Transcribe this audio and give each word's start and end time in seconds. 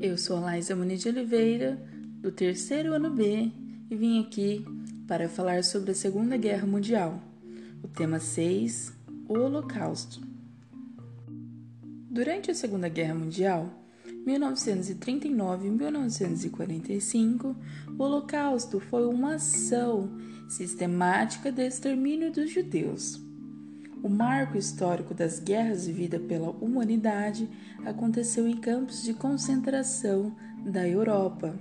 Eu 0.00 0.16
sou 0.16 0.36
a 0.38 0.40
Laísa 0.40 0.74
Muniz 0.74 1.02
de 1.02 1.08
Oliveira, 1.08 1.80
do 2.20 2.32
terceiro 2.32 2.94
ano 2.94 3.10
B, 3.10 3.52
e 3.90 3.96
vim 3.96 4.20
aqui 4.20 4.64
para 5.06 5.28
falar 5.28 5.62
sobre 5.64 5.90
a 5.90 5.94
Segunda 5.94 6.36
Guerra 6.36 6.66
Mundial, 6.66 7.22
o 7.82 7.88
tema 7.88 8.18
6, 8.18 8.92
o 9.28 9.34
Holocausto. 9.34 10.20
Durante 12.10 12.50
a 12.50 12.54
Segunda 12.54 12.88
Guerra 12.88 13.14
Mundial, 13.14 13.70
1939 14.24 15.68
e 15.68 15.70
1945, 15.70 17.56
o 17.98 18.02
Holocausto 18.02 18.80
foi 18.80 19.06
uma 19.06 19.34
ação 19.34 20.10
sistemática 20.48 21.52
de 21.52 21.66
extermínio 21.66 22.32
dos 22.32 22.50
judeus. 22.50 23.27
O 24.02 24.08
marco 24.08 24.56
histórico 24.56 25.12
das 25.12 25.38
guerras 25.40 25.86
vividas 25.86 26.22
pela 26.22 26.48
humanidade 26.50 27.46
aconteceu 27.84 28.48
em 28.48 28.56
campos 28.56 29.02
de 29.02 29.12
concentração 29.12 30.34
da 30.64 30.88
Europa, 30.88 31.54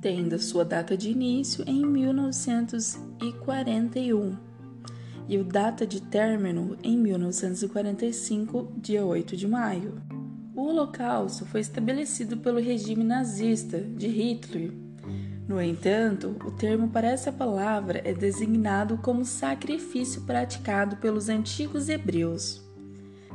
tendo 0.00 0.38
sua 0.38 0.64
data 0.64 0.96
de 0.96 1.10
início 1.10 1.62
em 1.66 1.84
1941 1.84 4.38
e 5.28 5.36
o 5.38 5.44
data 5.44 5.86
de 5.86 6.02
término 6.02 6.76
em 6.82 6.98
1945, 6.98 8.72
dia 8.76 9.04
8 9.04 9.36
de 9.36 9.46
maio. 9.48 10.02
O 10.54 10.62
Holocausto 10.62 11.46
foi 11.46 11.60
estabelecido 11.60 12.36
pelo 12.36 12.60
regime 12.60 13.02
nazista 13.02 13.80
de 13.80 14.06
Hitler 14.08 14.81
no 15.52 15.60
entanto, 15.60 16.34
o 16.46 16.50
termo 16.50 16.88
para 16.88 17.10
essa 17.10 17.30
palavra 17.30 18.00
é 18.06 18.14
designado 18.14 18.96
como 18.96 19.22
sacrifício 19.22 20.22
praticado 20.22 20.96
pelos 20.96 21.28
antigos 21.28 21.90
hebreus. 21.90 22.62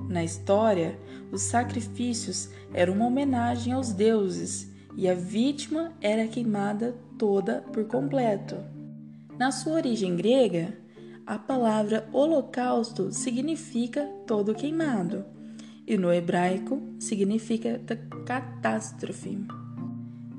Na 0.10 0.24
história, 0.24 0.98
os 1.32 1.44
sacrifícios 1.44 2.50
eram 2.74 2.94
uma 2.94 3.06
homenagem 3.06 3.72
aos 3.72 3.94
deuses 3.94 4.68
e 4.96 5.08
a 5.08 5.14
vítima 5.14 5.94
era 6.02 6.28
queimada 6.28 6.96
toda 7.20 7.62
por 7.72 7.86
completo. 7.86 8.58
Na 9.38 9.52
sua 9.52 9.74
origem 9.74 10.16
grega, 10.16 10.76
a 11.24 11.38
palavra 11.38 12.10
holocausto 12.12 13.12
significa 13.12 14.08
todo 14.26 14.56
queimado, 14.56 15.24
e 15.86 15.96
no 15.96 16.12
hebraico 16.12 16.82
significa 16.98 17.80
catástrofe. 18.26 19.38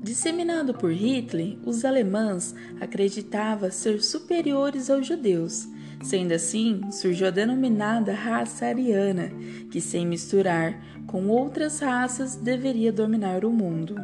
Disseminado 0.01 0.73
por 0.73 0.93
Hitler, 0.93 1.57
os 1.65 1.83
alemães 1.83 2.55
acreditavam 2.79 3.69
ser 3.69 4.01
superiores 4.01 4.89
aos 4.89 5.05
judeus. 5.05 5.67
Sendo 6.01 6.31
assim, 6.31 6.81
surgiu 6.89 7.27
a 7.27 7.31
denominada 7.31 8.13
raça 8.13 8.65
ariana, 8.65 9.29
que, 9.69 9.81
sem 9.81 10.07
misturar 10.07 10.81
com 11.05 11.27
outras 11.27 11.79
raças, 11.79 12.37
deveria 12.37 12.93
dominar 12.93 13.43
o 13.43 13.51
mundo. 13.51 13.95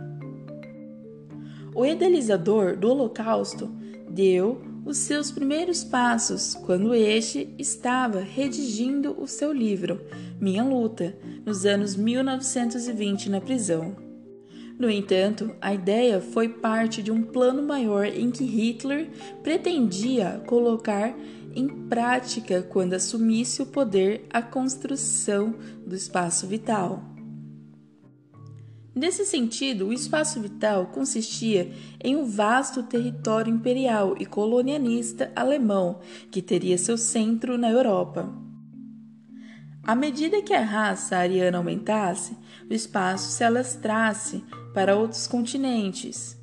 O 1.73 1.85
idealizador 1.85 2.75
do 2.75 2.89
Holocausto 2.89 3.73
deu 4.09 4.61
os 4.85 4.97
seus 4.97 5.31
primeiros 5.31 5.83
passos 5.83 6.55
quando 6.55 6.93
este 6.93 7.53
estava 7.57 8.19
redigindo 8.19 9.15
o 9.19 9.27
seu 9.27 9.51
livro 9.53 10.01
Minha 10.39 10.63
Luta, 10.63 11.17
nos 11.45 11.65
anos 11.65 11.95
1920 11.95 13.29
na 13.29 13.39
prisão. 13.39 14.04
No 14.77 14.89
entanto, 14.89 15.55
a 15.61 15.73
ideia 15.73 16.19
foi 16.19 16.49
parte 16.49 17.01
de 17.01 17.11
um 17.11 17.21
plano 17.21 17.63
maior 17.63 18.05
em 18.05 18.29
que 18.29 18.43
Hitler 18.43 19.09
pretendia 19.41 20.43
colocar 20.45 21.15
em 21.55 21.67
prática 21.87 22.61
quando 22.61 22.93
assumisse 22.93 23.61
o 23.61 23.65
poder 23.65 24.25
a 24.29 24.41
construção 24.41 25.55
do 25.87 25.95
espaço 25.95 26.45
vital. 26.45 27.01
Nesse 28.93 29.25
sentido, 29.25 29.87
o 29.87 29.93
espaço 29.93 30.41
vital 30.41 30.87
consistia 30.87 31.71
em 32.01 32.15
um 32.15 32.25
vasto 32.25 32.83
território 32.83 33.53
imperial 33.53 34.15
e 34.19 34.25
colonialista 34.25 35.31
alemão 35.35 35.99
que 36.31 36.41
teria 36.41 36.77
seu 36.77 36.97
centro 36.97 37.57
na 37.57 37.69
Europa. 37.69 38.33
À 39.83 39.95
medida 39.95 40.41
que 40.41 40.53
a 40.53 40.63
raça 40.63 41.17
ariana 41.17 41.57
aumentasse, 41.57 42.37
o 42.69 42.73
espaço 42.73 43.29
se 43.31 43.43
alastrasse 43.43 44.43
para 44.75 44.97
outros 44.97 45.25
continentes. 45.25 46.37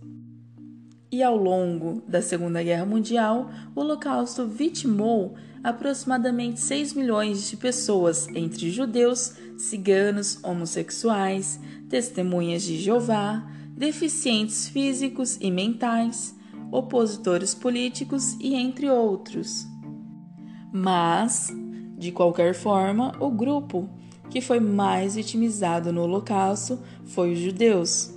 E 1.10 1.22
ao 1.22 1.36
longo 1.36 2.02
da 2.08 2.22
Segunda 2.22 2.62
Guerra 2.62 2.86
Mundial, 2.86 3.50
o 3.76 3.80
Holocausto 3.80 4.46
vitimou 4.46 5.34
aproximadamente 5.62 6.58
6 6.58 6.94
milhões 6.94 7.50
de 7.50 7.58
pessoas, 7.58 8.26
entre 8.28 8.70
judeus, 8.70 9.34
ciganos, 9.58 10.42
homossexuais, 10.42 11.60
testemunhas 11.90 12.62
de 12.62 12.78
Jeová, 12.78 13.46
deficientes 13.76 14.66
físicos 14.66 15.36
e 15.38 15.50
mentais, 15.50 16.34
opositores 16.70 17.54
políticos 17.54 18.34
e 18.40 18.54
entre 18.54 18.88
outros. 18.88 19.66
Mas, 20.72 21.54
de 21.98 22.10
qualquer 22.10 22.54
forma, 22.54 23.12
o 23.20 23.30
grupo 23.30 23.90
que 24.30 24.40
foi 24.40 24.58
mais 24.58 25.16
vitimizado 25.16 25.92
no 25.92 26.04
Holocausto 26.04 26.78
foi 27.04 27.34
os 27.34 27.38
judeus. 27.38 28.11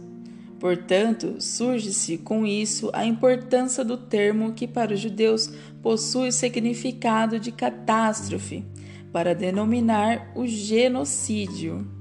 Portanto, 0.65 1.35
surge-se 1.39 2.17
com 2.17 2.43
isso 2.43 2.89
a 2.91 3.05
importância 3.05 3.85
do 3.85 3.95
termo 3.95 4.53
que 4.53 4.67
para 4.67 4.95
os 4.95 4.99
judeus 4.99 5.47
possui 5.79 6.31
significado 6.31 7.39
de 7.39 7.51
catástrofe, 7.51 8.65
para 9.13 9.35
denominar 9.35 10.31
o 10.33 10.47
genocídio. 10.47 11.94